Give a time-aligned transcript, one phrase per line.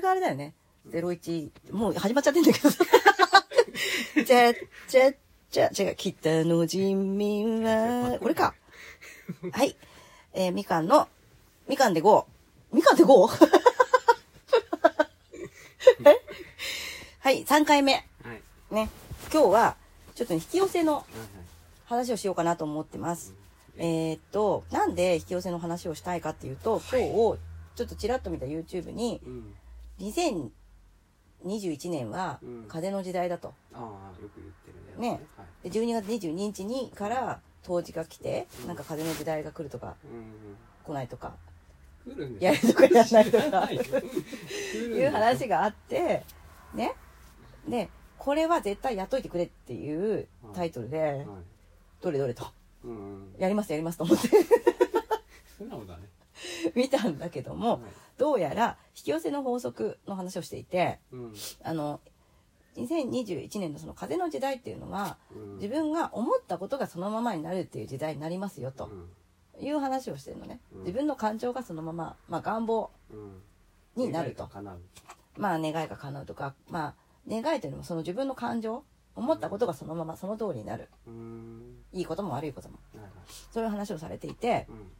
[0.00, 0.54] があれだよね。
[0.88, 2.70] 01、もう始まっちゃってんだけど。
[4.24, 4.52] じゃ、
[4.88, 5.12] じゃ、
[5.50, 8.54] じゃ、違う、北の人民は、これか。
[9.52, 9.76] はい。
[10.32, 11.08] えーみかんの、
[11.68, 12.26] みかんで GO。
[12.72, 13.28] みかんで GO?
[16.04, 16.20] え
[17.18, 17.94] はい、3回目。
[17.94, 17.98] は
[18.32, 18.88] いね。
[19.32, 19.76] 今日は、
[20.14, 21.04] ちょっとね引き寄せの
[21.84, 23.34] 話をしようかなと思ってます。
[23.76, 27.38] えーっと、なんで引き寄せの話をしたいかっていうと、今日を、
[27.76, 29.54] ちょっとちらっと見た YouTube に、うん
[30.00, 32.64] 2021年はうん。
[32.68, 33.54] 風の時代だと。
[33.72, 35.10] ああよく言ってるね。
[35.12, 35.20] ね。
[35.36, 35.70] はい。
[35.70, 39.96] で、12月22日にから冬至が来て、なんか風の時代が来るとか、
[40.84, 41.50] 来ないとか、うん
[42.02, 43.56] 来るんですやるとかやらないとか。
[43.60, 46.24] はいいう話があって、
[46.74, 46.94] ね。
[47.68, 51.26] で、これは絶対やっといてくれっていうタイトルで、はい。
[52.00, 52.46] どれどれと、
[52.84, 53.34] うんうん。
[53.38, 54.28] やりますやりますと思って
[56.74, 57.80] 見たんだけども、はい。
[58.18, 61.34] どうやら引き寄せの法則の話をしていて、うん。
[61.62, 62.00] あの、
[62.76, 65.54] 2021年のその風の時代っていうのは、うん。
[65.56, 68.88] 自分が思ったことがそのままになるっていう時代になりますよとう
[69.62, 69.64] ん。
[69.64, 70.60] いう話をしてるのね。
[70.74, 70.80] うん。
[70.80, 73.42] 自分の感情がそのまま、まあ願望うん。
[73.96, 74.48] になると。
[75.36, 76.94] まあ願いが叶うとか、まあ
[77.28, 78.84] 願いというのもその自分の感情、
[79.16, 80.88] 思ったことがそのままその通りになる。
[81.06, 81.84] うん。
[81.92, 82.78] いいことも悪いことも。
[83.50, 84.92] そういう話をされていて、うん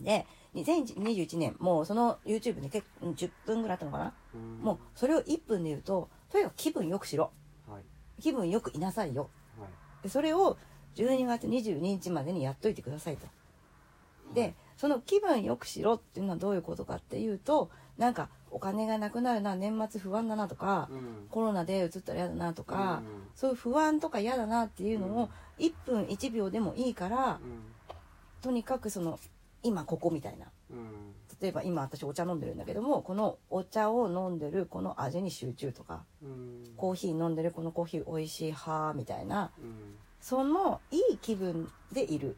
[0.00, 4.58] で、2021年、もうその YouTube に結構10分ぐらいあったのかな、うん。
[4.62, 7.30] もうそれを1分で言うと、とにかく気分よくしろ。
[7.68, 7.82] はい。
[8.20, 9.28] 気分よくいなさいよ。
[9.58, 10.02] はい。
[10.02, 10.56] でそれを
[10.94, 13.26] 12月22日までにやっといてくださいと。
[14.34, 21.26] で、その気分よくしろっていうのはどういうことかっていうと、なんかお金がなくなるな、年末不安だなとか、うん。
[21.30, 27.38] コロナで移ったら嫌だなとか、うんそういう不安とか嫌だなっていうのを1分1秒でもいいから、
[28.40, 29.18] とにかくその
[29.66, 30.46] 今ここみたいな。
[30.70, 30.86] うんうん
[31.40, 36.64] 例えば今私お茶飲んでるんだけども、このお茶を飲んでるこの味に集中とか、うん。
[36.78, 39.96] コーヒー飲んでるこのコーヒー美味しい派みたいな、うん。
[40.18, 42.36] そのいい気分でいる。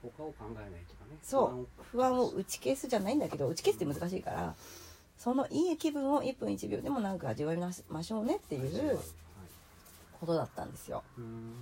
[0.00, 1.18] 他を考えないとかね。
[1.24, 1.66] そう。
[1.90, 4.54] 不安を打ち消すじゃないんだけど打ち消すって難しいから
[5.18, 7.72] そのいい気分を1分1秒でも長く味わいま
[8.02, 8.98] しょうねっていう
[10.20, 11.02] ことだったんですよ。
[11.18, 11.52] うん。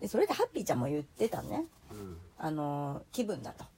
[0.00, 1.64] でそれでハッピーちゃんも言ってたね。
[1.90, 2.16] うん。
[2.38, 3.64] あのー気分だと。
[3.64, 3.71] うん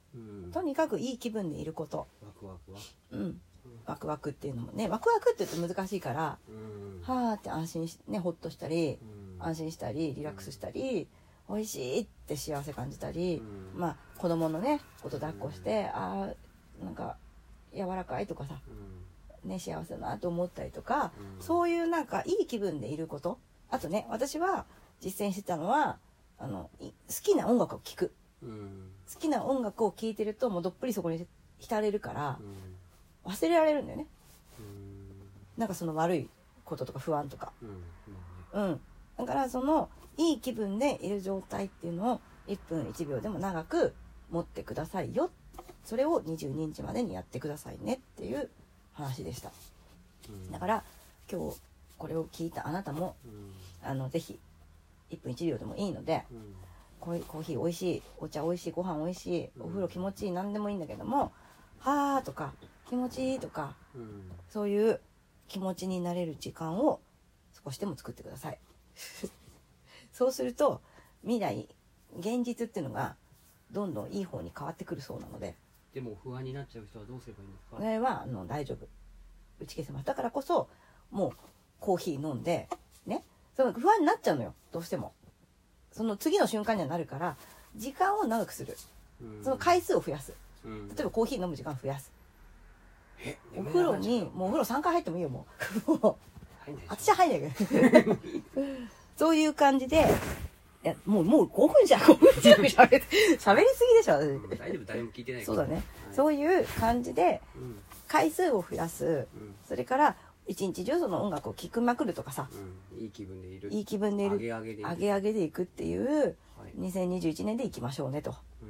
[0.55, 2.07] とにかくいい気分でいること。
[2.23, 2.79] ワクワクは？
[3.11, 3.41] うん。
[3.85, 7.01] ワクワクっていうのもねワクワクって言うと難しいからうん。
[7.01, 8.97] はーって安心しねほっとしたり
[9.37, 9.45] うん。
[9.45, 11.09] 安心したりリラックスしたり
[11.49, 13.79] 美味しいって幸せ感じたり、うん。
[13.79, 17.17] まあ子供のねこと抱っこして、ああなんか
[17.73, 18.57] 柔らかいとかさ
[19.43, 19.49] うん。
[19.49, 21.43] ね幸せだなと思ったりとか、うん。
[21.43, 23.39] そういうなんかいい気分でいること。
[23.69, 24.63] あとね私は
[25.01, 25.97] 実践してたのは
[26.39, 28.05] あのい好きな音楽を聴く。
[28.05, 28.11] うん
[29.13, 31.25] 好きな音楽を聴いてるともうどっぷりそこに
[31.59, 32.37] 浸れるから
[33.25, 33.31] うん。
[33.31, 34.07] 忘れられるんだよね。
[34.59, 35.59] うん。
[35.59, 36.29] なんかその悪い
[36.63, 37.51] こととか不安とか。
[38.53, 38.79] うん。
[39.17, 43.93] だからそのいい気分でいる状態っていうのを1分1秒でも長く
[44.31, 45.31] 持ってくださいよ。
[45.83, 48.49] それを22日までにやってくださいねっていう
[48.93, 49.51] 話でした。
[50.51, 50.83] だから
[51.31, 51.57] 今日
[51.97, 53.51] これを聞いたあなたもうん。
[53.89, 54.39] あのぜひ
[55.11, 56.55] 1分1秒でもいいのでうん
[56.99, 59.61] コーヒー美味しいお茶美味しいご飯美味しいうん。
[59.63, 61.31] お風呂気持ちいい何でもいいんだけども
[61.79, 62.53] 「はー」とか
[62.89, 64.31] 「気持ちいい」とかうん。
[64.49, 64.99] そういう
[65.47, 66.99] 気持ちになれる時間を
[67.63, 68.59] 少しでも作ってください。
[70.11, 70.81] そうすると
[71.21, 71.67] 未来
[72.17, 73.15] 現実っていうのが
[73.71, 75.55] どんどんいい方に変わってくるそうなので。
[75.93, 77.75] でも不安になっちゃう人はどうすればいいんですか？
[77.77, 78.87] これはあの大丈夫。
[79.59, 80.05] 打ち消せます。
[80.05, 80.69] だからこそ
[81.11, 81.31] もう
[81.79, 82.67] コーヒー飲んで
[83.05, 83.23] ね。
[83.55, 84.53] その不安になっちゃうのよ。
[84.71, 85.13] どうしても
[85.95, 87.37] その次の瞬間にはなるから
[87.75, 88.77] 時間を長くする。
[89.21, 89.43] うん。
[89.43, 90.33] その回数を増やす。
[90.65, 90.89] うん。
[90.89, 92.11] 例えばコーヒー飲む時間を増やす。
[93.23, 95.45] えお風呂にもうお風呂3回入ってもいいよも
[95.87, 95.91] う。
[95.91, 96.19] も
[96.67, 98.17] う私は入んないけど。
[99.15, 100.05] そういう感じで
[100.83, 102.01] いやもうもう5分じゃん。
[102.01, 103.55] 5分近く喋りすぎ
[103.95, 105.83] でしょうん大丈夫誰も聞いてないそうだね、はい。
[106.13, 107.79] そういう感じでうん。
[108.07, 109.05] 回数を増やす。
[109.05, 109.55] うん。
[109.65, 110.15] それから
[110.47, 112.47] 一日中その音楽を聴くまくるとかさ
[112.93, 113.01] うん。
[113.01, 113.69] いい気分でいる。
[113.71, 114.37] いい気分でいる。
[114.37, 114.89] 上げ上げでいる。
[114.89, 116.07] 上げ上げでいくっていう
[116.57, 116.79] はい。
[116.79, 118.35] 2021年でいきましょうねと。
[118.61, 118.65] う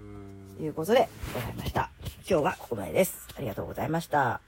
[0.61, 0.63] ん。
[0.63, 1.91] いうことでございました。
[2.29, 3.27] 今日はここまでです。
[3.37, 4.41] ありがとうございました